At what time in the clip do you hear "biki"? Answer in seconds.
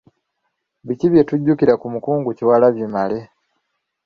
0.87-1.07